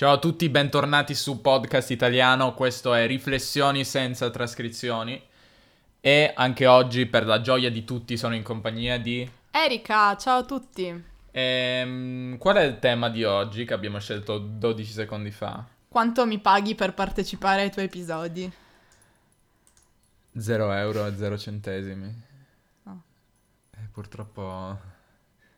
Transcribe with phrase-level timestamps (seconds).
[0.00, 5.22] Ciao a tutti, bentornati su Podcast Italiano, questo è Riflessioni senza trascrizioni
[6.00, 9.30] e anche oggi per la gioia di tutti sono in compagnia di...
[9.50, 11.04] Erika, ciao a tutti.
[11.32, 15.66] Ehm, qual è il tema di oggi che abbiamo scelto 12 secondi fa?
[15.86, 18.50] Quanto mi paghi per partecipare ai tuoi episodi?
[20.34, 22.22] 0 euro e 0 centesimi.
[22.84, 23.02] Oh.
[23.72, 24.78] Eh, purtroppo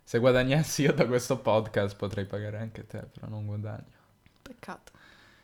[0.03, 4.01] se guadagnassi io da questo podcast potrei pagare anche te, però non guadagno.
[4.43, 4.93] Peccato.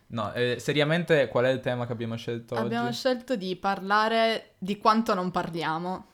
[0.08, 2.96] No, eh, seriamente qual è il tema che abbiamo scelto Abbiamo oggi?
[2.96, 6.06] scelto di parlare di quanto non parliamo.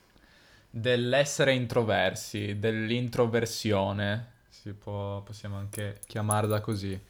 [0.68, 7.00] Dell'essere introversi, dell'introversione, si può, possiamo anche chiamarla così.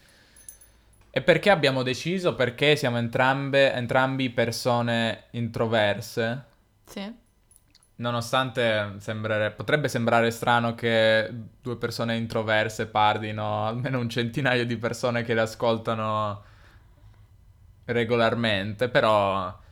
[1.11, 2.35] E perché abbiamo deciso?
[2.35, 6.45] Perché siamo entrambe, entrambi persone introverse,
[6.85, 7.23] Sì.
[7.97, 15.23] Nonostante sembrere- potrebbe sembrare strano che due persone introverse parlino almeno un centinaio di persone
[15.23, 16.43] che le ascoltano
[17.85, 19.63] regolarmente, però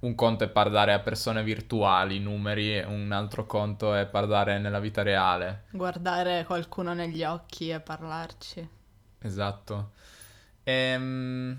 [0.00, 5.02] un conto è parlare a persone virtuali, numeri, un altro conto è parlare nella vita
[5.02, 5.64] reale.
[5.70, 8.68] Guardare qualcuno negli occhi e parlarci.
[9.20, 9.90] Esatto.
[10.62, 11.58] Ehm,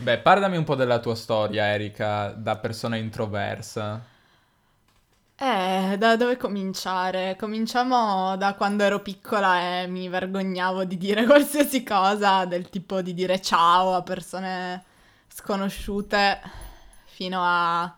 [0.00, 4.14] beh, parlami un po' della tua storia, Erika, da persona introversa.
[5.38, 7.36] Eh, da dove cominciare?
[7.38, 13.12] Cominciamo da quando ero piccola e mi vergognavo di dire qualsiasi cosa, del tipo di
[13.12, 14.82] dire ciao a persone
[15.28, 16.40] sconosciute,
[17.04, 17.94] fino a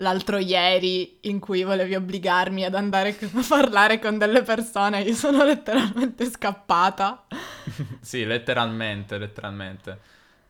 [0.00, 5.00] l'altro ieri in cui volevi obbligarmi ad andare a parlare con delle persone.
[5.00, 7.24] Io sono letteralmente scappata.
[8.00, 9.98] Sì, letteralmente, letteralmente.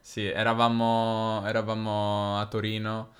[0.00, 3.12] Sì, eravamo, eravamo a Torino,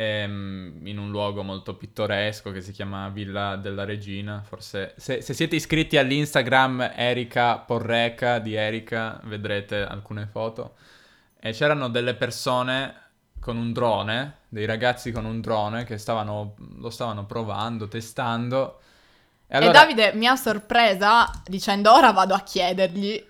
[0.00, 4.42] ehm, in un luogo molto pittoresco che si chiama Villa della Regina.
[4.42, 10.76] Forse, se, se siete iscritti all'Instagram Erika Porreca di Erika, vedrete alcune foto.
[11.38, 12.94] E c'erano delle persone
[13.40, 18.80] con un drone, dei ragazzi con un drone che stavano, lo stavano provando, testando.
[19.46, 19.72] E E allora...
[19.72, 23.28] Davide mi ha sorpresa dicendo ora vado a chiedergli.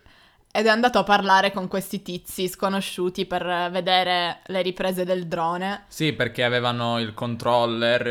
[0.52, 5.84] Ed è andato a parlare con questi tizi sconosciuti per vedere le riprese del drone.
[5.86, 8.06] Sì, perché avevano il controller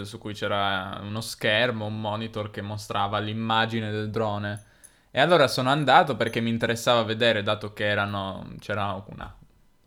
[0.00, 4.64] eh, su cui c'era uno schermo, un monitor che mostrava l'immagine del drone.
[5.12, 9.32] E allora sono andato perché mi interessava vedere, dato che erano, c'era una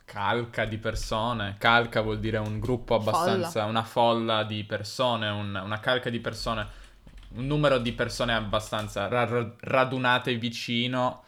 [0.06, 1.56] calca di persone.
[1.60, 6.66] Calca vuol dire un gruppo abbastanza, una folla di persone, un- una calca di persone,
[7.36, 11.24] un numero di persone abbastanza ra- radunate vicino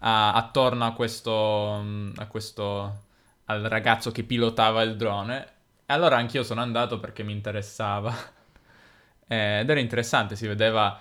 [0.00, 3.02] a- attorno a questo, mm, a questo,
[3.46, 5.44] al ragazzo che pilotava il drone.
[5.86, 8.14] E allora anch'io sono andato perché mi interessava.
[9.32, 11.00] Eh, Ed era interessante, si vedeva,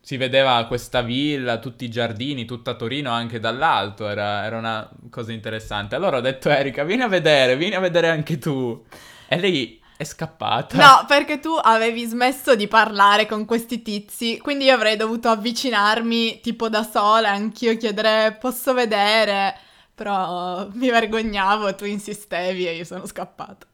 [0.00, 5.32] si vedeva questa villa, tutti i giardini, tutta Torino anche dall'alto, era, era una cosa
[5.32, 5.94] interessante.
[5.94, 8.84] Allora ho detto Erika, vieni a vedere, vieni a vedere anche tu.
[9.28, 10.76] E lei è scappata.
[10.76, 16.40] No, perché tu avevi smesso di parlare con questi tizi, quindi io avrei dovuto avvicinarmi
[16.40, 19.56] tipo da sola, anch'io chiedere posso vedere,
[19.94, 23.66] però mi vergognavo, tu insistevi e io sono scappata.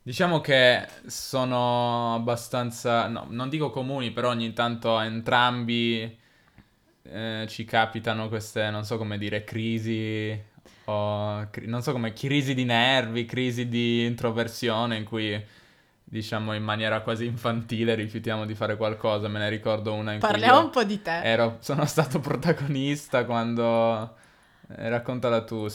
[0.00, 6.18] Diciamo che sono abbastanza, no, non dico comuni, però ogni tanto entrambi
[7.02, 10.47] eh, ci capitano queste, non so come dire, crisi
[10.90, 15.42] o cri- non so come, crisi di nervi, crisi di introversione in cui
[16.04, 19.28] diciamo in maniera quasi infantile rifiutiamo di fare qualcosa.
[19.28, 21.16] Me ne ricordo una in Parliamo un po' di te.
[21.22, 24.16] ero, sono stato protagonista quando...
[24.76, 25.66] eh, raccontala tu.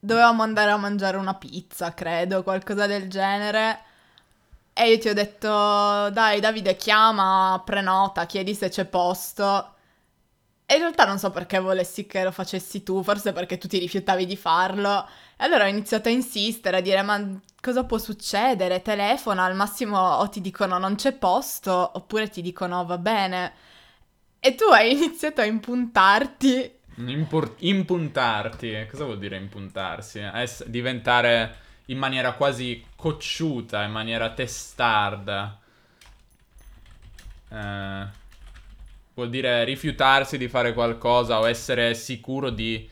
[0.00, 3.80] Dovevamo andare a mangiare una pizza, credo, qualcosa del genere.
[4.72, 5.48] E io ti ho detto,
[6.10, 9.74] dai Davide, chiama, prenota, chiedi se c'è posto.
[10.70, 13.78] E in realtà non so perché volessi che lo facessi tu, forse perché tu ti
[13.78, 15.06] rifiutavi di farlo.
[15.36, 18.82] E allora ho iniziato a insistere, a dire, ma cosa può succedere?
[18.82, 23.52] Telefona, al massimo o ti dicono non c'è posto, oppure ti dicono va bene.
[24.40, 30.18] E tu hai iniziato a impuntarti Impor- impuntarti, cosa vuol dire impuntarsi?
[30.18, 31.56] Ess- diventare
[31.86, 35.58] in maniera quasi cocciuta, in maniera testarda.
[37.50, 38.06] Eh,
[39.18, 42.88] vuol dire rifiutarsi di fare qualcosa o essere sicuro di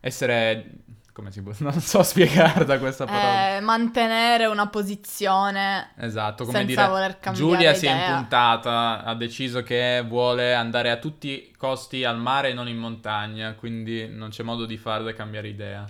[0.00, 0.70] essere...
[1.12, 1.52] come si può...
[1.60, 3.56] non so spiegarla questa parola.
[3.56, 8.08] eh, mantenere una posizione Esatto, come senza dire, voler cambiare Giulia si è idea.
[8.10, 12.76] impuntata, ha deciso che vuole andare a tutti i costi al mare e non in
[12.76, 15.86] montagna, quindi non c'è modo di farle cambiare idea.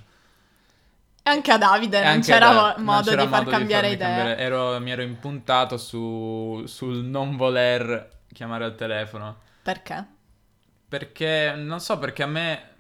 [1.25, 3.50] E anche a Davide E non c'era da- mo- non modo c'era di far modo
[3.50, 4.06] cambiare farmi idea.
[4.08, 9.37] cambiare- ero- mi ero impuntato su- sul non voler chiamare al telefono.
[9.62, 10.06] Perché?
[10.88, 12.70] Perché, non so, perché a me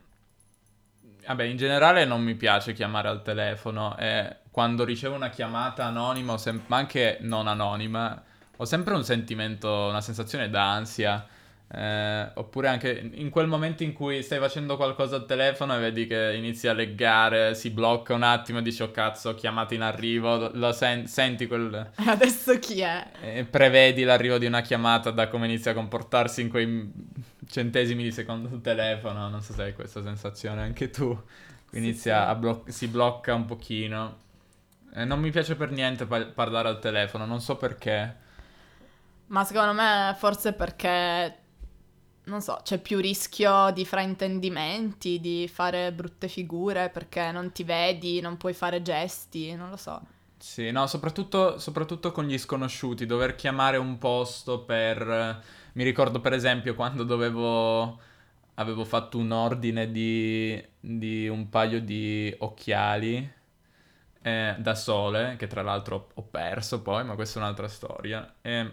[1.26, 6.36] vabbè, in generale non mi piace chiamare al telefono e quando ricevo una chiamata anonima,
[6.36, 8.22] sem- ma anche non anonima,
[8.56, 11.26] ho sempre un sentimento, una sensazione d'ansia.
[11.74, 16.06] Eh, oppure anche in quel momento in cui stai facendo qualcosa al telefono e vedi
[16.06, 20.50] che inizia a leggare, si blocca un attimo e dici oh cazzo, chiamata in arrivo,
[20.52, 21.90] lo, sen- senti quel...
[22.06, 23.10] Adesso chi è?
[23.24, 26.90] E prevedi l'arrivo di una chiamata da come inizia a comportarsi in quei
[27.46, 31.16] centesimi di secondo sul telefono, non so se hai questa sensazione anche tu,
[31.70, 32.28] Sì, inizia sì.
[32.28, 34.18] a blo- si blocca un pochino.
[34.94, 38.16] E non mi piace per niente pa- parlare al telefono, non so perché.
[39.26, 41.41] Ma secondo me forse perché,
[42.24, 48.20] non so, c'è più rischio di fraintendimenti, di fare brutte figure perché non ti vedi,
[48.20, 50.00] non puoi fare gesti, non lo so.
[50.38, 55.42] Sì, no, soprattutto, soprattutto con gli sconosciuti, dover chiamare un posto per...
[55.74, 58.00] Mi ricordo per esempio quando dovevo...
[58.54, 63.32] avevo fatto un ordine di, di un paio di occhiali
[64.22, 68.34] eh, da sole, che tra l'altro ho perso poi, ma questa è un'altra storia.
[68.42, 68.70] E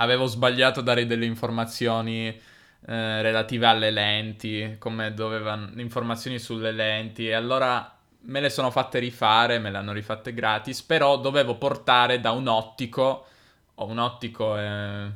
[0.00, 5.70] avevo sbagliato a dare delle informazioni eh, relative alle lenti, come dovevano...
[5.76, 10.82] informazioni sulle lenti, e allora me le sono fatte rifare, me le hanno rifatte gratis,
[10.82, 13.26] però dovevo portare da un ottico,
[13.74, 15.10] o un ottico eh,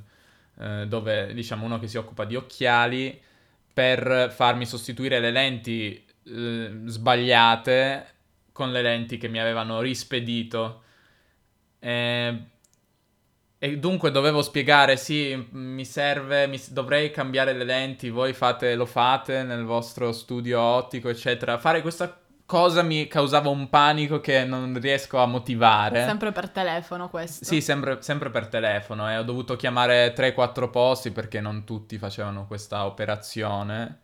[0.58, 3.20] eh, dove diciamo uno che si occupa di occhiali,
[3.72, 8.06] per farmi sostituire le lenti sbagliate
[8.52, 10.82] con le lenti che mi avevano rispedito.
[11.80, 12.42] Eh,
[13.64, 18.84] e dunque dovevo spiegare, sì, mi serve, mi- dovrei cambiare le lenti, voi fate, lo
[18.84, 21.56] fate nel vostro studio ottico, eccetera.
[21.56, 22.14] Fare questa
[22.44, 26.05] cosa mi causava un panico che non riesco a motivare.
[26.05, 27.43] Sempre per telefono questo.
[27.43, 32.46] Sì, sempre, sempre per telefono e ho dovuto chiamare 3-4 posti perché non tutti facevano
[32.46, 34.00] questa operazione.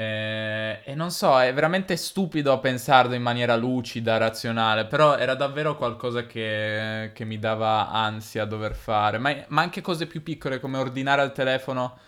[0.00, 5.76] E, e non so, è veramente stupido pensarlo in maniera lucida, razionale, però era davvero
[5.76, 9.18] qualcosa che, che mi dava ansia dover fare.
[9.18, 11.98] Ma, ma anche cose più piccole come ordinare al telefono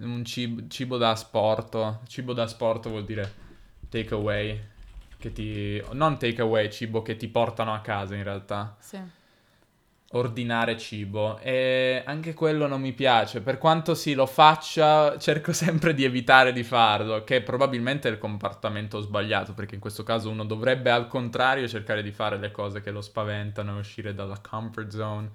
[0.00, 2.00] un cibo, cibo da asporto.
[2.06, 3.32] Cibo da asporto vuol dire
[3.88, 4.60] take away.
[5.16, 5.82] Che ti...
[5.92, 8.98] Non take away, cibo che ti portano a casa in realtà Sì.
[10.12, 13.40] Ordinare cibo e anche quello non mi piace.
[13.42, 18.18] Per quanto sì lo faccia, cerco sempre di evitare di farlo, che probabilmente è il
[18.18, 22.80] comportamento sbagliato, perché in questo caso uno dovrebbe al contrario cercare di fare le cose
[22.80, 25.30] che lo spaventano e uscire dalla comfort zone.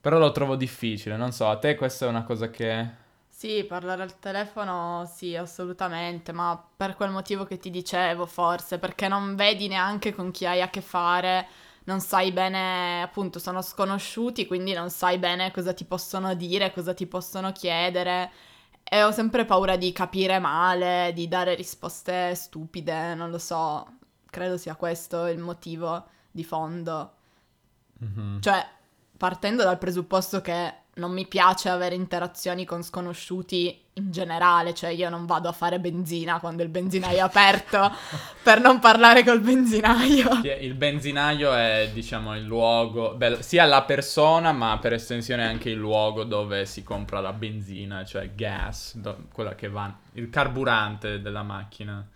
[0.00, 2.88] Però lo trovo difficile, non so, a te questa è una cosa che
[3.30, 9.06] Sì, parlare al telefono sì, assolutamente, ma per quel motivo che ti dicevo, forse, perché
[9.06, 11.46] non vedi neanche con chi hai a che fare,
[11.88, 16.92] non sai bene, appunto, sono sconosciuti, quindi non sai bene cosa ti possono dire, cosa
[16.92, 18.30] ti possono chiedere.
[18.84, 23.86] E ho sempre paura di capire male, di dare risposte stupide, non lo so.
[24.28, 27.12] Credo sia questo il motivo di fondo.
[28.00, 28.40] Mhm.
[28.42, 28.66] Cioè,
[29.16, 35.08] partendo dal presupposto che non mi piace avere interazioni con sconosciuti in generale, cioè io
[35.10, 37.92] non vado a fare benzina quando il benzinaio è aperto
[38.42, 40.40] per non parlare col benzinaio.
[40.60, 45.76] Il benzinaio è, diciamo, il luogo, beh, sia la persona, ma per estensione anche il
[45.76, 51.42] luogo dove si compra la benzina, cioè gas, do- quella che va, il carburante della
[51.42, 52.06] macchina.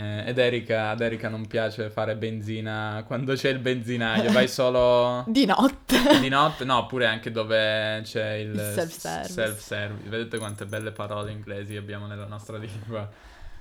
[0.00, 5.24] Eh, ed Erika, ad Erika non piace fare benzina quando c'è il benzinaio, vai solo
[5.26, 6.20] Di notte.
[6.20, 9.32] di notte, no, oppure anche dove c'è il, Il self-service.
[9.32, 10.08] self-service.
[10.08, 13.10] Vedete quante belle parole inglesi abbiamo nella nostra lingua.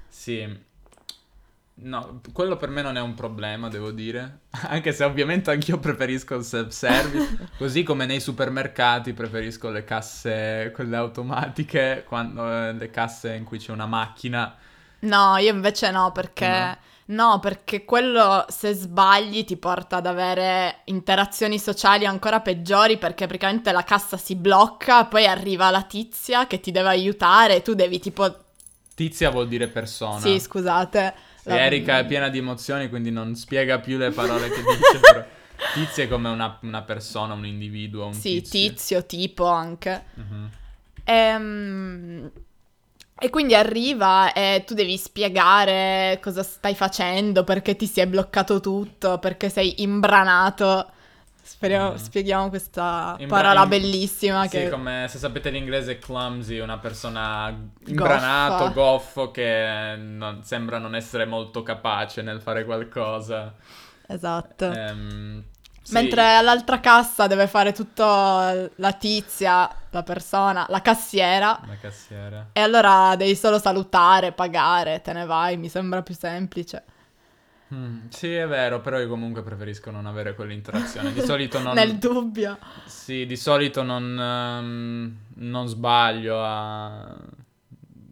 [0.08, 0.65] Sì.
[1.79, 4.41] No, quello per me non è un problema, devo dire.
[4.70, 7.50] Anche se ovviamente anch'io preferisco il self-service.
[7.58, 13.58] Così come nei supermercati preferisco le casse, quelle automatiche, quando, eh, le casse in cui
[13.58, 14.56] c'è una macchina.
[15.00, 16.86] No, io invece no, perché...
[17.10, 23.72] No, perché quello se sbagli ti porta ad avere interazioni sociali ancora peggiori perché praticamente
[23.72, 28.00] la cassa si blocca, poi arriva la tizia che ti deve aiutare e tu devi
[28.00, 28.44] tipo...
[28.94, 30.20] Tizia vuol dire persona.
[30.20, 31.13] Sì, scusate.
[31.44, 35.24] La- Erika è piena di emozioni, quindi non spiega più le parole che dice, però
[35.75, 38.70] tizio è come una, una persona, un individuo, un Sì, tizio.
[38.70, 40.04] tizio, tipo anche.
[40.16, 40.50] Mhm.
[41.06, 42.32] Ehm,
[43.19, 48.59] E quindi arriva e tu devi spiegare cosa stai facendo, perché ti si è bloccato
[48.59, 50.91] tutto, perché sei imbranato.
[51.41, 51.95] Speriamo, Mm.
[51.95, 54.69] spieghiamo questa Imbra- parola im- bellissima Sì, che...
[54.69, 57.47] come se sapete l'inglese clumsy, una persona
[57.86, 58.74] imbranato, Goffa.
[58.74, 63.53] goffo, che non- sembra non essere molto capace nel fare qualcosa.
[64.07, 64.71] Esatto.
[64.71, 65.43] Ehm,
[65.88, 65.94] Sì.
[65.94, 71.58] Mentre all'altra cassa deve fare tutto la tizia, la persona, la cassiera.
[71.65, 72.50] La cassiera.
[72.51, 76.84] E allora devi solo salutare, pagare, te ne vai, mi sembra più semplice.
[77.74, 81.13] Mm, sì, è vero, però io comunque preferisco non avere quell'interazione.
[81.13, 81.74] Di solito non...
[81.75, 82.58] Nel dubbio.
[82.86, 87.15] Sì, di solito non, ehm, non sbaglio a-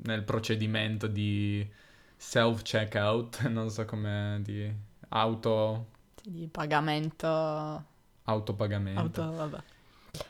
[0.04, 1.68] nel procedimento di
[2.16, 4.74] self-checkout, non so come di
[5.10, 5.88] auto,
[6.28, 7.86] Di pagamento.
[8.24, 9.00] autopagamento.
[9.00, 9.58] Auto, vabbè.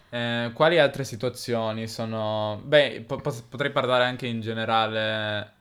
[0.09, 2.61] Eh, quali altre situazioni sono...
[2.63, 5.53] Beh, po- potrei parlare anche in generale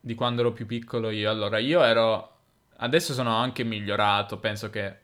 [0.00, 1.30] di quando ero più piccolo io.
[1.30, 2.32] Allora, io ero...
[2.78, 4.96] Adesso sono anche migliorato, penso che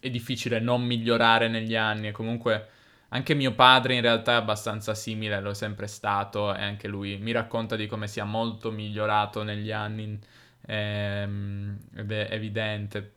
[0.00, 2.68] è difficile non migliorare negli anni e comunque
[3.10, 7.18] anche mio padre in realtà è abbastanza simile, lo è sempre stato e anche lui
[7.18, 10.18] mi racconta di come sia molto migliorato negli anni
[10.66, 13.14] ehm, ed è evidente.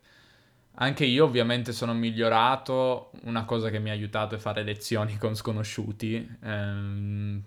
[0.76, 5.34] Anche io ovviamente sono migliorato, una cosa che mi ha aiutato è fare lezioni con
[5.36, 6.36] sconosciuti.
[6.42, 7.42] Ehm,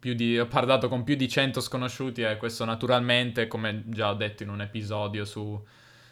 [0.00, 4.42] di- ho parlato con più di 100 sconosciuti e questo naturalmente, come già ho detto
[4.42, 5.62] in un episodio su,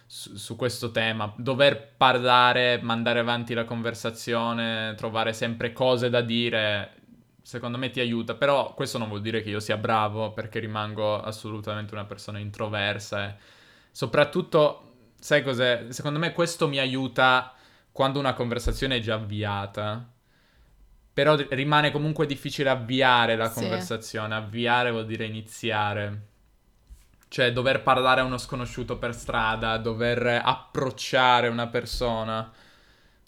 [0.06, 6.92] su- su questo tema, dover parlare, mandare avanti la conversazione, trovare sempre cose da dire,
[7.42, 11.20] secondo me ti aiuta, però questo non vuol dire che io sia bravo perché rimango
[11.20, 13.34] assolutamente una persona introversa e
[13.90, 14.87] soprattutto,
[15.18, 15.86] sai cos'è?
[15.90, 17.52] Secondo me questo mi aiuta
[17.92, 20.06] quando una conversazione è già avviata.
[21.12, 23.54] Però rimane comunque difficile avviare la Sì.
[23.60, 24.34] conversazione.
[24.36, 26.26] Avviare vuol dire iniziare.
[27.28, 32.50] Cioè, dover parlare a uno sconosciuto per strada, dover approcciare una persona.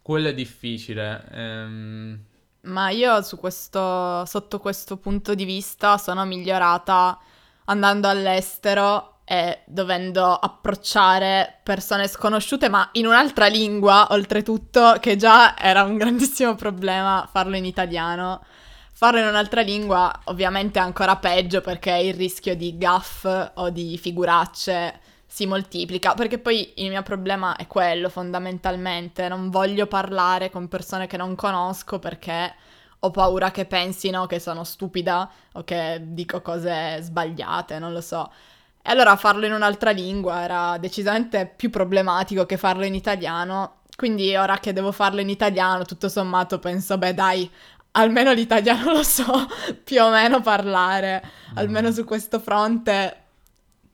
[0.02, 1.24] Quello è difficile.
[1.32, 2.24] Ehm,
[2.62, 7.18] Ma io su questo, sotto questo punto di vista sono migliorata
[7.64, 15.84] andando all'estero e dovendo approcciare persone sconosciute, ma in un'altra lingua, oltretutto, che già era
[15.84, 18.42] un grandissimo problema farlo in italiano.
[18.90, 23.96] Farlo in un'altra lingua ovviamente è ancora peggio perché il rischio di gaff o di
[23.98, 30.66] figuracce si moltiplica, perché poi il mio problema è quello fondamentalmente, non voglio parlare con
[30.66, 32.52] persone che non conosco perché
[32.98, 38.28] ho paura che pensino che sono stupida o che dico cose sbagliate, non lo so.
[38.90, 44.34] E allora farlo in un'altra lingua era decisamente più problematico che farlo in italiano, quindi
[44.34, 47.48] ora che devo farlo in italiano, tutto sommato penso, beh dai,
[47.92, 49.46] almeno l'italiano lo so
[49.84, 51.22] più o meno parlare,
[51.54, 53.16] almeno su questo fronte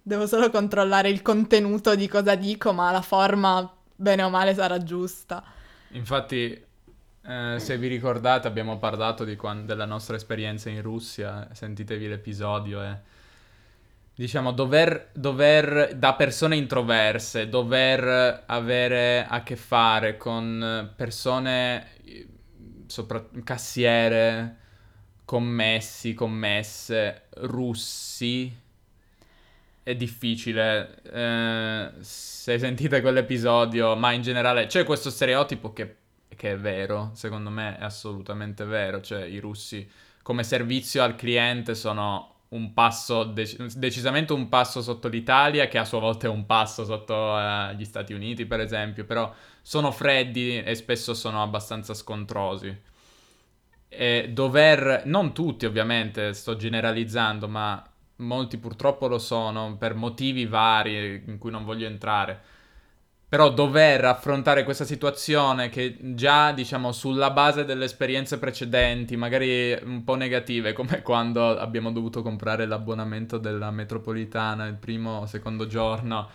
[0.00, 4.82] devo solo controllare il contenuto di cosa dico, ma la forma, bene o male, sarà
[4.82, 5.44] giusta.
[5.90, 6.58] Infatti,
[7.22, 11.50] eh, se vi ricordate, abbiamo parlato di quan- della nostra esperienza in Russia.
[11.52, 13.14] Sentitevi l'episodio e.
[14.18, 21.88] Diciamo, dover, dover, da persone introverse, dover avere a che fare con persone,
[22.87, 24.56] sopra, cassiere,
[25.26, 28.50] commessi, commesse, russi,
[29.82, 30.99] è difficile.
[31.12, 35.96] Eh, se sentite quell'episodio, ma in generale c'è questo stereotipo che,
[36.35, 39.87] che è vero, secondo me è assolutamente vero, cioè i russi
[40.23, 45.84] come servizio al cliente sono un passo, dec- decisamente un passo sotto l'Italia, che a
[45.84, 49.32] sua volta è un passo sotto eh, gli Stati Uniti, per esempio, però
[49.62, 52.76] sono freddi e spesso sono abbastanza scontrosi.
[53.88, 57.82] E dover, non tutti ovviamente, sto generalizzando, ma
[58.16, 62.40] molti purtroppo lo sono per motivi vari in cui non voglio entrare.
[63.37, 70.05] Però dover affrontare questa situazione che già, diciamo, sulla base delle esperienze precedenti, magari un
[70.05, 76.31] po' negative, come quando abbiamo dovuto comprare l'abbonamento della metropolitana il primo o secondo giorno,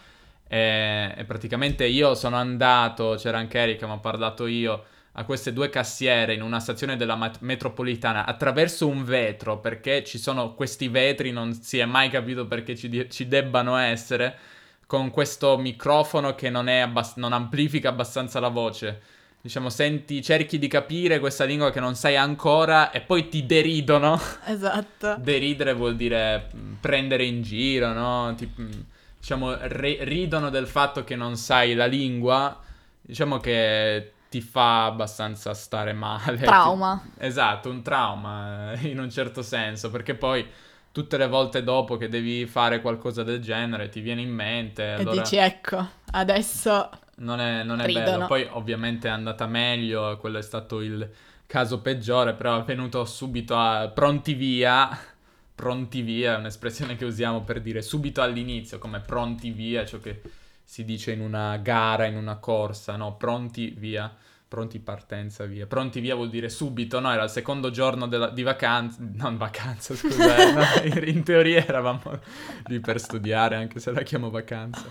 [0.48, 5.54] e, e praticamente io sono andato, c'era anche Erika, ma ho parlato io, a queste
[5.54, 10.88] due cassiere in una stazione della mat- metropolitana attraverso un vetro, perché ci sono questi
[10.88, 14.60] vetri, non si è mai capito perché ci, di- ci debbano essere
[14.92, 19.00] con questo microfono che non, è abbast- non amplifica abbastanza la voce.
[19.40, 24.20] Diciamo, senti, cerchi di capire questa lingua che non sai ancora e poi ti deridono.
[24.46, 25.16] Esatto.
[25.18, 28.34] Deridere vuol dire mh, prendere in giro, no?
[28.36, 28.70] Ti- mh,
[29.18, 32.60] diciamo, ri- ridono del fatto che non sai la lingua.
[33.00, 36.36] Diciamo che ti fa abbastanza stare male.
[36.36, 37.02] Trauma.
[37.18, 40.46] Ti- Esatto, un trauma eh, in un certo senso, perché poi
[40.92, 44.84] tutte le volte dopo che devi fare qualcosa del genere ti viene in mente.
[44.84, 48.28] E allora dici, ecco, adesso non è, non è bello.
[48.28, 51.10] Poi ovviamente è andata meglio, quello è stato il
[51.46, 54.90] caso peggiore, però è venuto subito a pronti via.
[55.54, 60.22] Pronti via è un'espressione che usiamo per dire subito all'inizio, come pronti via, ciò che
[60.64, 63.16] si dice in una gara, in una corsa, no?
[63.16, 64.12] Pronti via.
[64.52, 65.66] Pronti partenza via.
[65.66, 67.10] Pronti via vuol dire subito, no?
[67.10, 68.98] Era il secondo giorno della- di vacanza.
[69.14, 70.36] Non vacanza, scusa.
[70.36, 72.20] eh, no, in, teoria eravamo
[72.66, 74.84] lì per studiare, anche se la chiamo vacanza.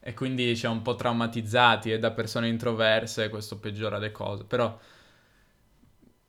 [0.00, 4.42] E quindi ci ha un po' traumatizzati e da persone introverse questo peggiora le cose.
[4.42, 4.76] Però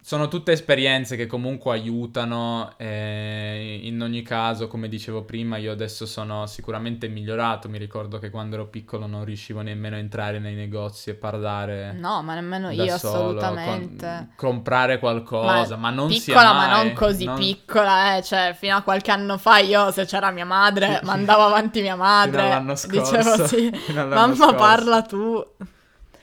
[0.03, 6.07] sono tutte esperienze che comunque aiutano e in ogni caso, come dicevo prima, io adesso
[6.07, 7.69] sono sicuramente migliorato.
[7.69, 11.93] Mi ricordo che quando ero piccolo non riuscivo nemmeno a entrare nei negozi e parlare
[11.93, 14.07] No, ma nemmeno io solo, assolutamente.
[14.07, 18.23] con- comprare qualcosa, ma, non sia piccola, ma mai- non così non- piccola, eh.
[18.23, 22.41] Cioè, fino a qualche anno fa io, se c'era mia madre, mandavo avanti mia madre.
[22.41, 24.55] all'anno Dicevo scorso, sì, fino all'anno mamma scorso.
[24.55, 25.45] parla tu.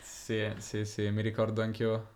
[0.01, 2.07] Sì, sì, sì, mi ricordo anch'io.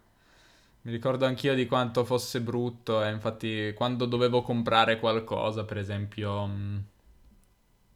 [0.83, 6.47] Mi ricordo anch'io di quanto fosse brutto e infatti quando dovevo comprare qualcosa, per esempio
[6.47, 6.85] mh,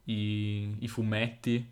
[0.05, 1.69] i, i fumetti,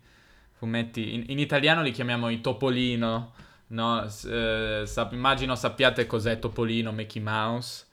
[0.52, 3.32] fumetti in, in italiano li chiamiamo i topolino,
[3.68, 4.08] no?
[4.08, 7.86] S- eh, sap- immagino sappiate cos'è Topolino, Mickey Mouse,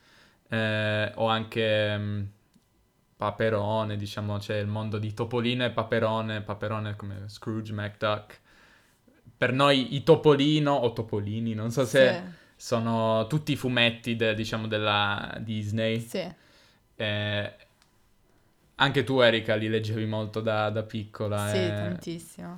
[0.48, 2.28] eh, o anche mh,
[3.16, 8.40] Paperone, diciamo, c'è il mondo di Topolino e Paperone, Paperone come Scrooge McDuck.
[9.36, 12.22] Per noi i Topolino o Topolini, non so se
[12.64, 16.00] sono tutti i fumetti, de- diciamo, della Disney.
[16.00, 16.26] Sì.
[16.96, 17.52] Eh,
[18.76, 21.46] anche tu, Erika, li leggevi molto da, da piccola.
[21.50, 21.74] Sì, eh.
[21.74, 22.56] tantissimo.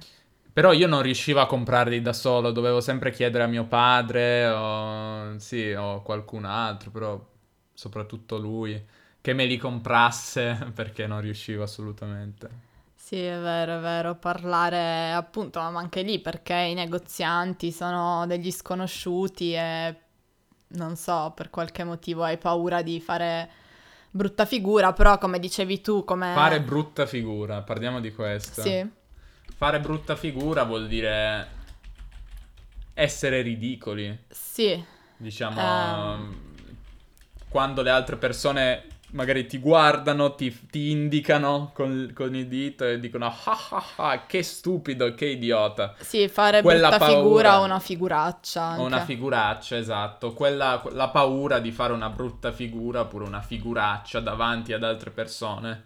[0.53, 5.37] Però io non riuscivo a comprarli da solo, dovevo sempre chiedere a mio padre o,
[5.41, 7.29] sì, o qualcun altro, però
[7.75, 8.81] soprattutto lui,
[9.21, 12.66] che me li comprasse perché non riuscivo assolutamente.
[13.07, 18.51] Sì, è vero, è vero, parlare appunto, ma anche lì perché i negozianti sono degli
[18.51, 19.97] sconosciuti e
[20.71, 23.49] non so, per qualche motivo hai paura di fare
[24.11, 26.33] brutta figura, però come dicevi tu, come...
[26.35, 28.63] Fare brutta figura, parliamo di questo.
[28.63, 28.85] Sì,
[29.57, 31.49] Fare brutta figura vuol dire
[32.93, 34.85] essere ridicoli, sì,
[35.17, 36.41] diciamo, Ehm.
[37.49, 42.99] quando le altre persone magari ti guardano, ti, ti indicano con, con il dito e
[43.01, 43.35] dicono ah
[43.71, 45.95] ah ah, che stupido, che idiota.
[45.99, 47.17] sì, fare Quella brutta paura.
[47.23, 48.83] figura o una figuraccia anche.
[48.83, 50.33] Una figuraccia, esatto.
[50.35, 55.85] Quella, la paura di fare una brutta figura oppure una figuraccia davanti ad altre persone.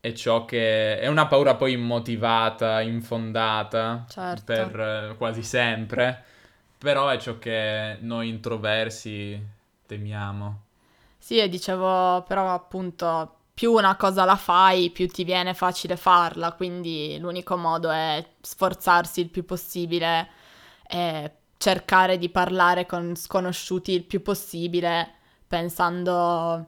[0.00, 4.42] È ciò che è una paura poi immotivata, infondata, Certo.
[4.44, 6.24] per eh, quasi sempre.
[6.78, 9.40] Però è ciò che noi introversi
[9.86, 10.62] temiamo.
[11.24, 16.52] Sì, e dicevo, però appunto, più una cosa la fai, più ti viene facile farla,
[16.52, 20.28] quindi l'unico modo è sforzarsi il più possibile
[20.88, 25.14] e cercare di parlare con sconosciuti il più possibile,
[25.46, 26.66] pensando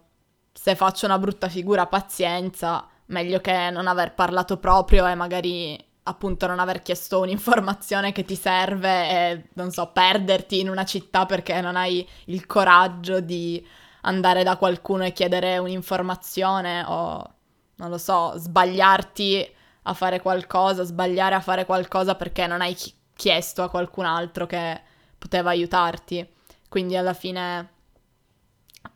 [0.52, 6.46] se faccio una brutta figura, pazienza, meglio che non aver parlato proprio e magari appunto
[6.46, 11.60] non aver chiesto un'informazione che ti serve e non so, perderti in una città perché
[11.60, 13.66] non hai il coraggio di
[14.04, 17.34] andare da qualcuno e chiedere un'informazione o
[17.76, 19.52] non lo so, sbagliarti
[19.86, 24.46] a fare qualcosa, sbagliare a fare qualcosa perché non hai chi- chiesto a qualcun altro
[24.46, 24.80] che
[25.18, 26.26] poteva aiutarti.
[26.68, 27.70] Quindi alla fine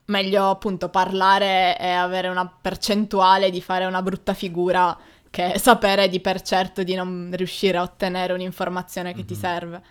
[0.06, 4.96] meglio appunto parlare e avere una percentuale di fare una brutta figura
[5.30, 9.40] che sapere di per certo di non riuscire a ottenere un'informazione che ti Mhm.
[9.40, 9.82] serve.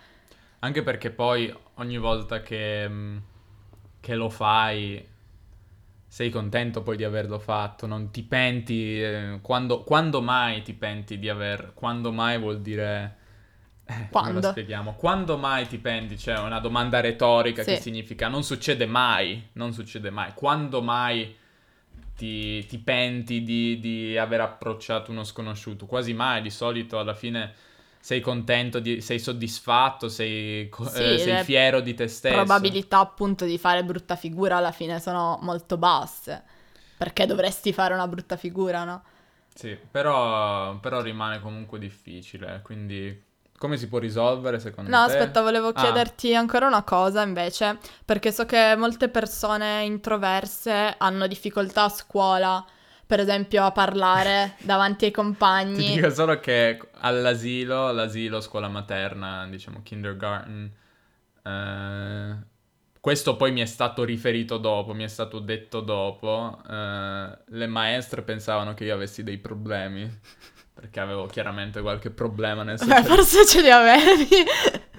[0.60, 3.22] Anche perché poi ogni volta che, mh,
[4.00, 5.06] che lo fai
[6.10, 9.02] sei contento poi di averlo fatto, non ti penti.
[9.02, 11.72] eh, quando, quando mai ti penti di aver...
[11.74, 13.16] Quando mai vuol dire...
[13.84, 14.42] eh, come lo Quando?
[14.42, 14.94] spieghiamo?
[14.94, 16.16] Quando mai ti penti?
[16.16, 17.76] C'è una domanda retorica che Sì.
[17.76, 20.32] significa non succede mai, non succede mai.
[20.34, 21.36] Quando mai
[22.16, 25.86] ti, ti penti di, di aver approcciato uno sconosciuto?
[25.86, 27.52] Quasi mai, di solito alla fine
[28.00, 32.26] sei contento, di- sei soddisfatto, sei, Sì, eh, sei le fiero di te stesso.
[32.34, 36.44] probabilità appunto di fare brutta figura alla fine sono molto basse.
[36.96, 39.02] Perché dovresti fare una brutta figura, no?
[39.54, 43.24] Sì, però, però rimane comunque difficile, quindi
[43.58, 45.02] come si può risolvere secondo No, te?
[45.02, 45.74] aspetta, volevo Ah.
[45.74, 52.64] chiederti ancora una cosa invece, perché so che molte persone introverse hanno difficoltà a scuola,
[53.08, 55.12] per esempio a parlare davanti ai
[55.72, 55.84] Ti compagni.
[55.84, 60.72] dico solo che all'asilo, l'asilo, scuola materna, diciamo kindergarten,
[61.44, 62.36] eh,
[63.00, 68.22] questo poi mi è stato riferito dopo, mi è stato detto dopo, eh, le maestre
[68.22, 70.10] pensavano che io avessi dei problemi,
[70.74, 73.04] perché avevo chiaramente qualche problema nel Beh, socializzare.
[73.04, 74.28] forse ce li avevi.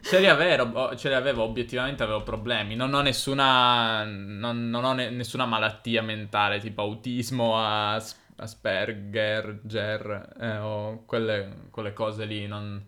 [0.01, 2.75] Ce li, avevo, oh, ce li avevo, obiettivamente avevo problemi.
[2.75, 10.35] Non ho nessuna, non, non ho ne- nessuna malattia mentale, tipo autismo, As- Asperger, Ger,
[10.39, 12.47] eh, o quelle, quelle cose lì.
[12.47, 12.83] non-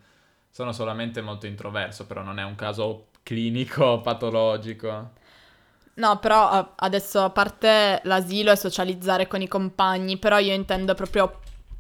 [0.50, 5.12] sono solamente molto introverso, però non è un caso clinico, patologico.
[5.94, 10.94] No, però eh, adesso a parte l'asilo e socializzare con i compagni, però io intendo
[10.96, 11.40] proprio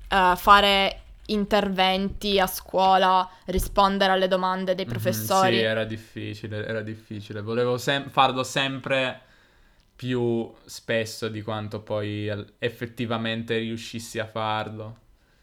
[0.09, 5.27] eh, fare interventi a scuola, rispondere alle domande dei Mhm, professori.
[5.27, 7.41] Sì, era difficile, era difficile.
[7.41, 9.21] Volevo sem- farlo sempre
[9.95, 12.27] più spesso di quanto poi
[12.59, 14.97] effettivamente riuscissi a farlo.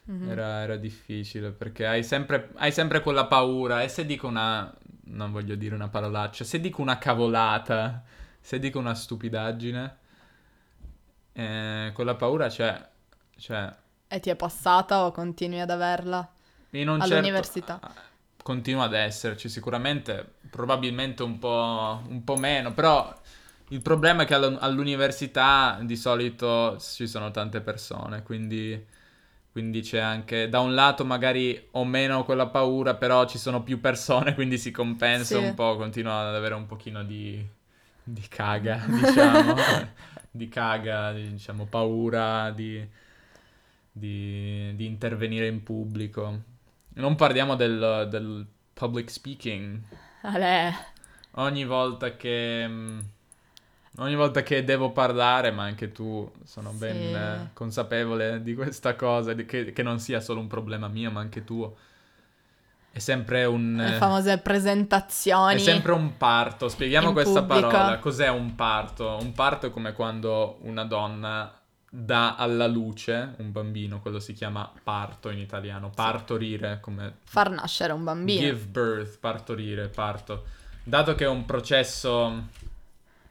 [0.08, 0.28] Mhm.
[0.30, 3.82] Era, era difficile perché hai sempre, hai sempre quella paura.
[3.82, 4.72] E se dico una.
[5.10, 6.44] Non voglio dire una parolaccia.
[6.44, 8.04] Se dico una cavolata,
[8.40, 9.96] se dico una stupidaggine,
[11.32, 12.88] eh, quella paura c'è.
[13.36, 13.72] Cioè,
[14.08, 16.28] E ti è passata o continui ad averla?
[16.72, 17.80] in un All'università.
[17.80, 18.06] certo...
[18.42, 23.14] Continua ad esserci sicuramente, probabilmente un po', un po' meno, però
[23.68, 28.82] il problema è che all- all'università di solito ci sono tante persone, quindi,
[29.52, 33.80] quindi c'è anche, da un lato magari ho meno quella paura, però ci sono più
[33.80, 35.38] persone, quindi si compensa Sì.
[35.38, 37.46] un po', continuo ad avere un pochino di,
[38.02, 39.62] di caga, diciamo,
[40.30, 42.86] di caga, di, diciamo, paura di,
[43.98, 46.42] di, di intervenire in pubblico.
[46.94, 49.80] Non parliamo del, del public speaking.
[50.22, 50.72] Ale,
[51.32, 52.66] Ogni volta che...
[52.66, 52.98] mm,
[54.00, 57.12] Ogni volta che devo parlare, ma anche tu sono ben Sì.
[57.12, 61.18] eh, consapevole di questa cosa, di che, che non sia solo un problema mio, ma
[61.20, 61.74] anche tuo.
[62.92, 63.74] È sempre un...
[63.76, 65.54] le eh, famose presentazioni.
[65.56, 66.68] è sempre un parto.
[66.68, 67.68] Spieghiamo questa pubblico.
[67.68, 67.98] parola.
[67.98, 69.18] Cos'è un parto?
[69.20, 71.57] Un parto è come quando una donna
[71.90, 75.90] dà alla luce un bambino, quello si chiama parto in italiano.
[75.94, 78.40] Partorire, come Far nascere un bambino.
[78.40, 80.44] give birth, partorire, parto.
[80.85, 82.46] Dato che è un processo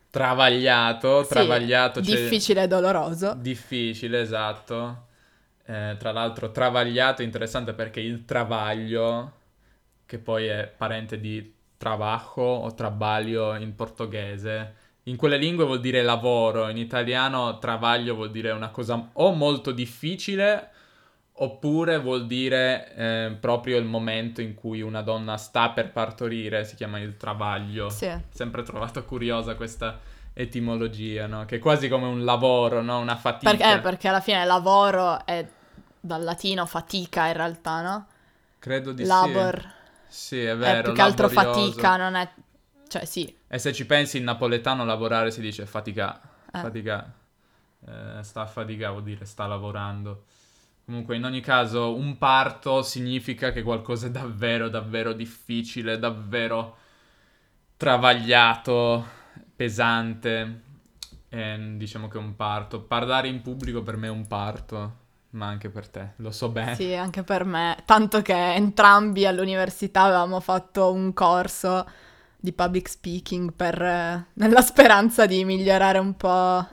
[0.10, 3.34] travagliato, Sì, travagliato, cioè- difficile e doloroso.
[3.36, 5.06] Difficile, esatto.
[5.66, 9.32] Eh, tra l'altro, travagliato è interessante perché il travaglio,
[10.06, 14.74] che poi è parente di trabajo o trabalho in portoghese,
[15.08, 19.72] in quelle lingue vuol dire lavoro, in italiano travaglio vuol dire una cosa o molto
[19.72, 20.72] difficile
[21.40, 26.76] oppure vuol dire eh, proprio il momento in cui una donna sta per partorire, si
[26.76, 28.10] chiama il travaglio Sì.
[28.30, 30.00] sempre trovato curiosa questa
[30.34, 31.46] etimologia, no?
[31.46, 33.00] Che è quasi come un lavoro, no?
[33.00, 33.52] Una fatica.
[33.52, 35.48] Perché, eh, perché alla fine lavoro è
[36.00, 38.08] dal latino fatica in realtà, no?
[38.60, 39.60] Credo di Labor.
[39.62, 39.76] sì.
[40.10, 40.82] Sì, è È vero.
[40.84, 41.60] più che altro laborioso.
[41.72, 42.30] fatica, non è...
[42.88, 46.20] Cioè sì, E se ci pensi in napoletano lavorare si dice fatica.
[46.52, 46.60] Eh.
[46.60, 47.14] Fatica.
[47.86, 50.26] Eh, sta a fatica vuol dire sta lavorando.
[50.86, 56.78] Comunque, in ogni caso, un parto significa che qualcosa è davvero, davvero difficile, davvero
[57.76, 59.06] travagliato,
[59.54, 60.62] pesante.
[61.28, 62.82] E diciamo che è un parto.
[62.82, 64.96] Parlare in pubblico per me è un parto,
[65.32, 66.76] ma anche per te, lo so bene.
[66.76, 67.78] sì, anche per me.
[67.84, 71.86] Tanto che entrambi all'università avevamo fatto un corso
[72.40, 76.66] di public speaking per, eh, nella speranza di migliorare un po'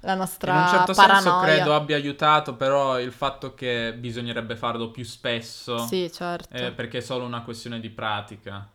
[0.00, 1.14] la nostra In un certo paranoia.
[1.16, 6.48] senso credo abbia aiutato, però il fatto che bisognerebbe farlo più spesso, Sì, certo.
[6.48, 8.68] eh, perché è solo una questione di pratica.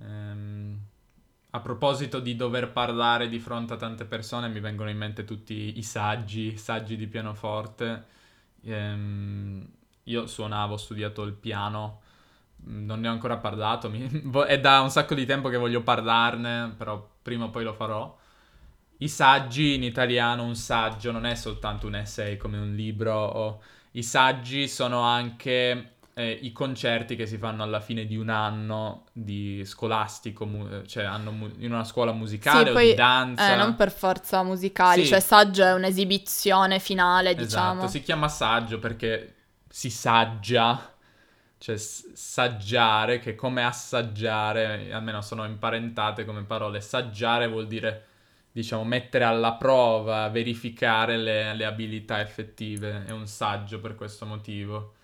[0.00, 0.78] Ehm,
[1.50, 5.76] a proposito di dover parlare di fronte a tante persone, mi vengono in mente tutti
[5.78, 8.04] i saggi, saggi di pianoforte.
[8.64, 9.68] Ehm,
[10.04, 12.01] io suonavo, ho studiato il piano,
[12.64, 14.08] non ne ho ancora parlato, mi-
[14.46, 18.16] è da un sacco di tempo che voglio parlarne, però prima o poi lo farò.
[18.98, 23.62] I saggi in italiano, un saggio non è soltanto un essay come un libro, o-
[23.92, 29.06] i saggi sono anche eh, i concerti che si fanno alla fine di un anno
[29.12, 33.52] di scolastico, mu- cioè mu- in una scuola musicale Sì, o poi, di danza.
[33.52, 35.08] Eh, non per forza musicali, Sì.
[35.08, 37.88] cioè saggio è un'esibizione finale, Esatto, diciamo.
[37.88, 39.34] si chiama saggio perché
[39.68, 40.92] si saggia,
[41.62, 46.80] cioè saggiare, che come assaggiare, almeno sono imparentate come parole.
[46.80, 48.06] Saggiare vuol dire,
[48.52, 53.04] diciamo, mettere alla prova, verificare le, le abilità effettive.
[53.06, 54.94] È un saggio per questo motivo.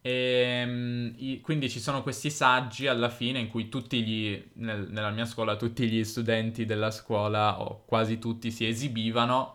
[0.00, 5.10] E i- quindi ci sono questi saggi alla fine in cui tutti gli, nel- nella
[5.10, 9.52] mia scuola, tutti gli studenti della scuola, o quasi tutti, si esibivano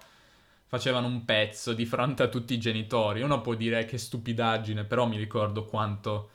[0.71, 3.21] facevano un pezzo di fronte a tutti i genitori.
[3.21, 6.29] Uno può dire che stupidaggine, però mi ricordo quanto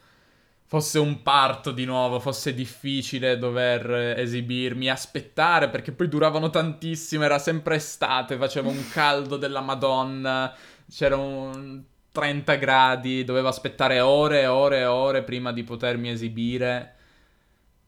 [0.66, 7.24] fosse un parto di nuovo, fosse difficile dover eh, esibirmi, aspettare, perché poi duravano tantissimo,
[7.24, 10.54] era sempre estate, faceva un caldo della Madonna,
[10.86, 16.94] c'era un 30 gradi, dovevo aspettare ore e ore e ore prima di potermi esibire.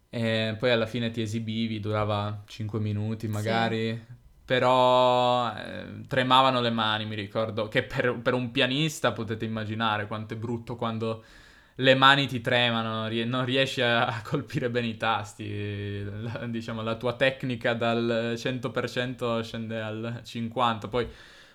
[0.08, 4.16] E poi alla fine ti esibivi, durava 5 minuti magari.
[4.48, 7.68] Però eh, tremavano le mani, mi ricordo.
[7.68, 11.22] Che per, per un pianista potete immaginare quanto è brutto quando
[11.76, 17.14] le mani ti tremano, non riesci a colpire bene i tasti, la, diciamo la tua
[17.14, 21.06] tecnica dal 100% scende al 50%, poi,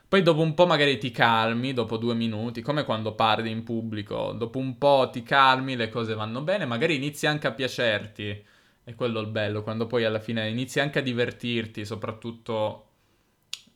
[0.08, 4.34] poi dopo un po' magari ti calmi, dopo due minuti, come quando parli in pubblico,
[4.34, 8.46] dopo un po' ti calmi, le cose vanno bene, magari inizi anche a piacerti,
[8.84, 12.88] è quello il bello, quando poi alla fine inizi anche a divertirti, soprattutto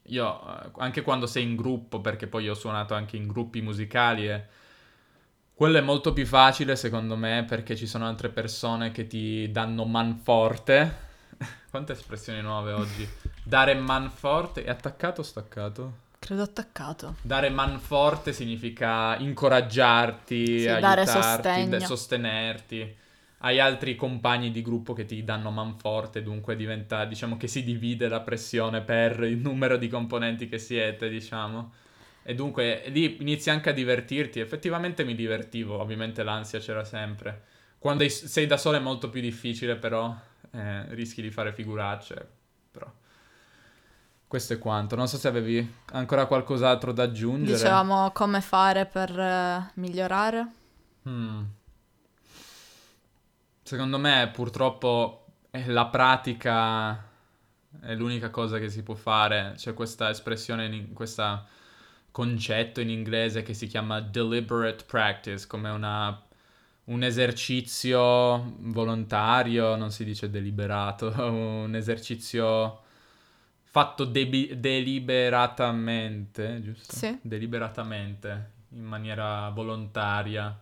[0.03, 4.45] io, anche quando sei in gruppo, perché poi ho suonato anche in gruppi musicali e
[5.53, 9.85] quello è molto più facile secondo me perché ci sono altre persone che ti danno
[9.85, 11.05] manforte.
[11.71, 13.07] Quante espressioni nuove oggi?
[13.43, 14.63] Dare manforte.
[14.63, 16.05] È attaccato o staccato?
[16.19, 17.15] Credo attaccato.
[17.21, 22.97] Dare manforte significa incoraggiarti, sì, aiutarti, de- sostenerti.
[23.39, 28.07] Hai altri compagni di gruppo che ti danno manforte, dunque diventa, diciamo che si divide
[28.07, 31.71] la pressione per il numero di componenti che siete, diciamo.
[32.23, 34.39] E dunque lì inizi anche a divertirti.
[34.39, 37.43] Effettivamente mi divertivo, ovviamente l'ansia c'era sempre.
[37.77, 40.13] Quando sei da solo è molto più difficile, però
[40.51, 42.27] eh, rischi di fare figuracce.
[42.71, 42.91] Però
[44.27, 44.95] questo è quanto.
[44.95, 47.55] Non so se avevi ancora qualcos'altro da aggiungere.
[47.55, 50.47] Dicevamo come fare per uh, migliorare.
[51.07, 51.43] Hmm.
[53.67, 55.25] Secondo me, purtroppo,
[55.65, 57.05] la pratica
[57.81, 59.55] è l'unica cosa che si può fare.
[59.57, 61.45] C'è questa espressione, questa
[62.09, 66.17] concetto in inglese che si chiama deliberate practice, come una,
[66.85, 72.83] un esercizio volontario, non si dice deliberato, un esercizio
[73.63, 76.95] fatto debi- deliberatamente, giusto?
[76.95, 77.19] Sì.
[77.21, 80.57] Deliberatamente, in maniera volontaria.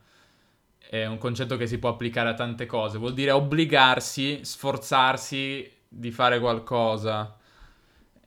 [0.90, 6.12] È un concetto che si può applicare a tante cose, vuol dire obbligarsi, sforzarsi di
[6.12, 7.38] fare qualcosa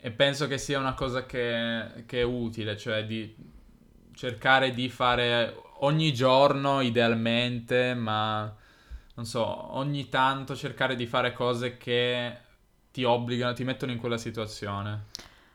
[0.01, 3.35] e penso che sia una cosa che, che, è utile, cioè di
[4.15, 8.55] cercare di fare ogni giorno idealmente, ma
[9.15, 12.37] non so, ogni tanto cercare di fare cose che
[12.93, 15.07] ti obbligano, ti mettono in quella situazione.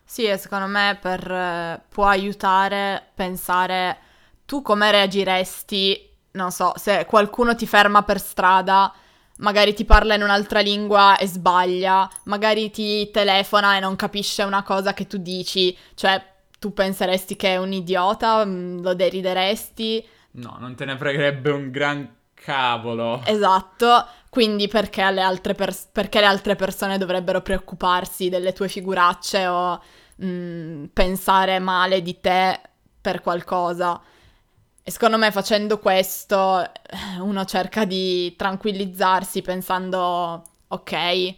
[0.04, 3.98] Sì, e secondo me per, eh, può aiutare a pensare
[4.46, 8.94] tu come reagiresti, non so, se qualcuno ti ferma per strada
[9.38, 14.64] magari ti parla in un'altra lingua e sbaglia, magari ti telefona e non capisce una
[14.64, 16.24] cosa che tu dici, cioè
[16.60, 20.06] tu penseresti che è un idiota, mm, lo derideresti.
[20.34, 23.22] No, non te ne fregherebbe un gran cavolo.
[23.26, 29.82] Esatto, quindi perché le, pers- perché le altre persone dovrebbero preoccuparsi delle tue figuracce o
[30.18, 32.60] mh, mm, pensare male di te
[33.02, 34.00] per qualcosa?
[34.86, 36.70] E secondo me facendo questo
[37.20, 41.36] uno cerca di tranquillizzarsi pensando, ok,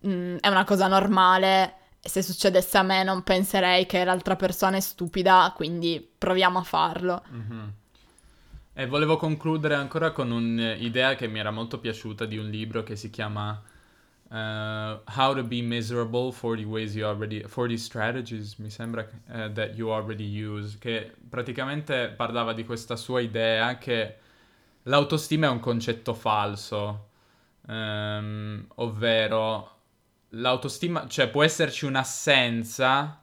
[0.00, 4.76] mh, mm, è una cosa normale, se succedesse a me non penserei che l'altra persona
[4.76, 7.24] è stupida, quindi proviamo a farlo.
[7.32, 7.68] Mm-hmm.
[8.72, 12.94] E volevo concludere ancora con un'idea che mi era molto piaciuta di un libro che
[12.94, 13.60] si chiama
[14.30, 19.74] Uh, how to be miserable 40 ways you already 40 strategies mi sembra uh, that
[19.74, 24.18] you already use che praticamente parlava di questa sua idea che
[24.84, 27.08] l'autostima è un concetto falso
[27.66, 29.78] um, ovvero
[30.28, 33.20] l'autostima cioè può esserci un'assenza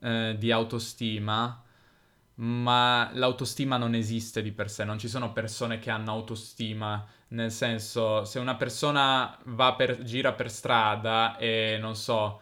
[0.00, 1.61] uh, di autostima
[2.36, 7.50] ma l'autostima non esiste di per sé non ci sono persone che hanno autostima nel
[7.50, 12.40] senso, se una persona va per, gira per strada e non so,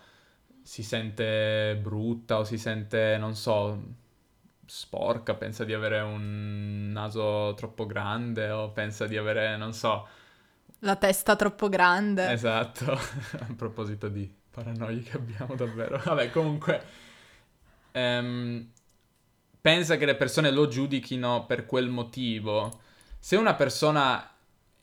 [0.62, 3.82] si sente brutta o si sente, non so,
[4.66, 10.06] sporca, pensa di avere un naso troppo grande o pensa di avere, non so...
[10.80, 12.30] La testa troppo grande.
[12.32, 16.00] Esatto, a proposito di paranoie che abbiamo davvero.
[16.04, 17.08] Vabbè, comunque...
[17.92, 18.70] Um,
[19.60, 22.80] pensa che le persone lo giudichino per quel motivo.
[23.18, 24.34] Se una persona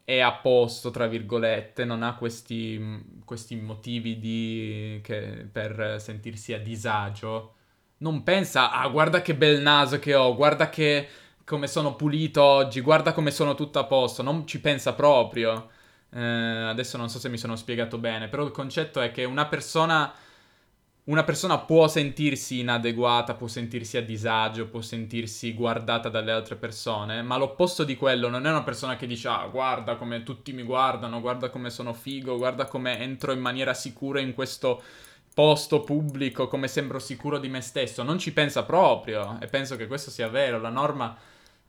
[0.03, 6.59] è a posto, tra virgolette, non ha questi, questi motivi di, che, per sentirsi a
[6.59, 7.55] disagio,
[7.99, 11.07] non pensa, ah guarda che bel naso che ho, guarda che
[11.43, 15.69] come sono pulito oggi, guarda come sono tutto a posto, non ci pensa proprio.
[16.09, 19.47] Eh, adesso non so se mi sono spiegato bene, però il concetto è che una
[19.47, 20.13] persona
[21.07, 27.21] una persona può sentirsi inadeguata, può sentirsi a disagio, può sentirsi guardata dalle altre persone,
[27.21, 30.63] ma l'opposto di quello non è una persona che dice ah guarda come tutti mi
[30.63, 34.81] guardano, guarda come sono figo, guarda come entro in maniera sicura in questo
[35.33, 39.87] posto pubblico, come sembro sicuro di me stesso, non ci pensa proprio e penso che
[39.87, 41.17] questo sia vero, la norma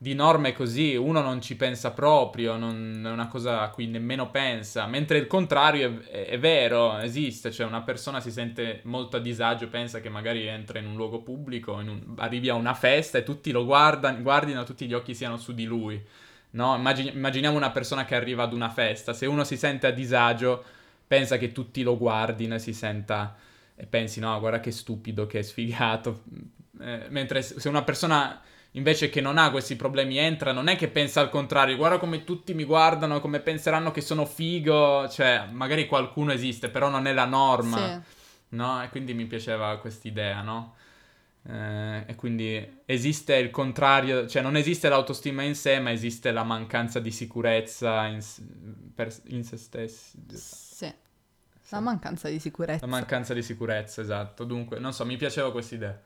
[0.00, 4.30] di norme così, uno non ci pensa proprio, non è una cosa a cui nemmeno
[4.30, 9.20] pensa, mentre il contrario è, è, vero, esiste, cioè una persona si sente molto a
[9.20, 13.24] disagio, pensa che magari entra in un luogo pubblico, un, arrivi a una festa e
[13.24, 16.00] tutti lo guardano, guardino, tutti gli occhi siano su di lui.
[16.50, 16.76] No?
[16.76, 20.62] Immagini- immaginiamo una persona che arriva ad una festa, se uno si sente a disagio,
[21.08, 23.36] pensa che tutti lo guardino e si senta
[23.74, 26.22] e pensi no, guarda che stupido, che sfigato.
[26.80, 28.40] Eh, mentre se una persona
[28.78, 32.24] invece che non ha questi problemi entra, non è che pensa al contrario, guarda come
[32.24, 37.12] tutti mi guardano, come penseranno che sono figo, cioè magari qualcuno esiste, però non è
[37.12, 38.00] la norma, Sì.
[38.56, 38.82] no?
[38.82, 40.74] E quindi mi piaceva quest'idea, no?
[41.46, 46.42] Eh, e quindi esiste il contrario, cioè non esiste l'autostima in sé, ma esiste la
[46.44, 48.20] mancanza di sicurezza in,
[48.94, 50.18] per- in se stessi.
[50.34, 50.92] Sì.
[51.70, 52.86] La mancanza di sicurezza.
[52.86, 54.44] La mancanza di sicurezza, esatto.
[54.44, 56.00] Dunque, non so, mi piaceva questa idea.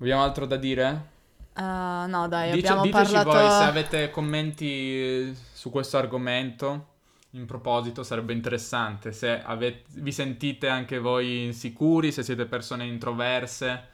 [0.00, 1.16] Abbiamo altro da dire?
[1.60, 3.38] Ah, no, dai, Dice- abbiamo diteci parlato...
[3.38, 6.86] voi se avete commenti su questo argomento.
[7.32, 13.86] In proposito, sarebbe interessante se avete- vi sentite anche voi insicuri, se siete persone introverse,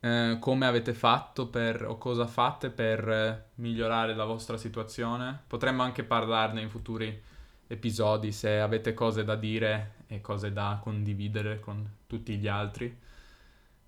[0.00, 5.38] eh, come avete fatto per, o cosa fate per eh, migliorare la vostra situazione.
[5.46, 7.22] Potremmo anche parlarne in futuri
[7.66, 12.98] episodi se avete cose da dire e cose da condividere con tutti gli altri.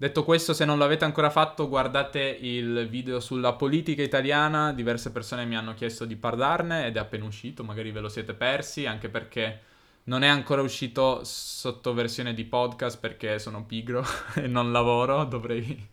[0.02, 4.72] Detto questo, se non l'avete ancora fatto, guardate il video sulla politica italiana.
[4.72, 8.34] Diverse persone mi hanno chiesto di parlarne ed è appena uscito, magari ve lo siete
[8.34, 9.60] persi, anche perché
[10.04, 15.22] non è ancora uscito sotto versione di podcast perché sono pigro e non lavoro.
[15.22, 15.88] Dovrei,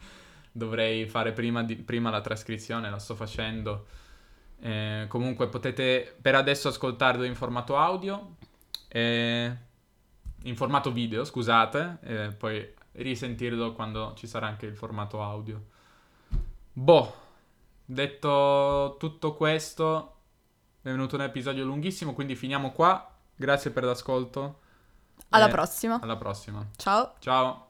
[0.51, 3.85] dovrei fare prima, di- prima la trascrizione, la sto facendo.
[4.59, 8.37] Eh, comunque potete per adesso ascoltarlo in formato audio,
[8.87, 9.55] eh,
[10.45, 15.61] in formato video, scusate, e poi risentirlo quando ci sarà anche il formato audio.
[16.73, 17.13] Boh,
[17.85, 20.15] detto tutto questo,
[20.81, 23.11] è venuto un episodio lunghissimo, quindi finiamo qua.
[23.35, 24.59] Grazie per l'ascolto.
[25.29, 25.99] Alla prossima.
[26.01, 26.65] Alla prossima.
[26.75, 27.13] Ciao.
[27.19, 27.68] Ciao.